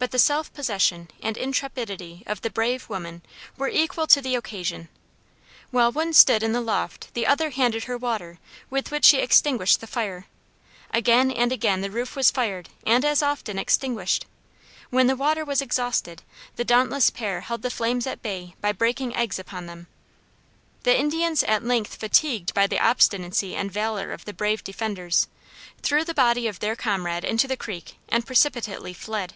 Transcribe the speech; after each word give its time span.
But 0.00 0.12
the 0.12 0.18
self 0.20 0.54
possession 0.54 1.08
and 1.24 1.36
intrepidity 1.36 2.22
of 2.24 2.42
the 2.42 2.50
brave 2.50 2.88
women 2.88 3.20
were 3.56 3.66
equal 3.68 4.06
to 4.06 4.20
the 4.20 4.36
occasion. 4.36 4.88
While 5.72 5.90
one 5.90 6.12
stood 6.12 6.44
in 6.44 6.52
the 6.52 6.60
loft 6.60 7.12
the 7.14 7.26
other 7.26 7.50
handed 7.50 7.82
her 7.84 7.98
water 7.98 8.38
with 8.70 8.92
which 8.92 9.04
she 9.06 9.18
extinguished 9.18 9.80
the 9.80 9.88
fire. 9.88 10.26
Again 10.94 11.32
and 11.32 11.50
again 11.50 11.80
the 11.80 11.90
roof 11.90 12.14
was 12.14 12.30
fired, 12.30 12.68
and 12.86 13.04
as 13.04 13.24
often 13.24 13.58
extinguished. 13.58 14.24
When 14.90 15.08
the 15.08 15.16
water 15.16 15.44
was 15.44 15.60
exhausted, 15.60 16.22
the 16.54 16.64
dauntless 16.64 17.10
pair 17.10 17.40
held 17.40 17.62
the 17.62 17.68
flames 17.68 18.06
at 18.06 18.22
bay 18.22 18.54
by 18.60 18.70
breaking 18.70 19.16
eggs 19.16 19.40
upon 19.40 19.66
them. 19.66 19.88
The 20.84 20.96
Indians, 20.96 21.42
at 21.42 21.64
length 21.64 21.96
fatigued 21.96 22.54
by 22.54 22.68
the 22.68 22.78
obstinacy 22.78 23.56
and 23.56 23.68
valor 23.72 24.12
of 24.12 24.26
the 24.26 24.32
brave 24.32 24.62
defenders, 24.62 25.26
threw 25.82 26.04
the 26.04 26.14
body 26.14 26.46
of 26.46 26.60
their 26.60 26.76
comrade 26.76 27.24
into 27.24 27.48
the 27.48 27.56
creek 27.56 27.96
and 28.08 28.24
precipitately 28.24 28.92
fled. 28.94 29.34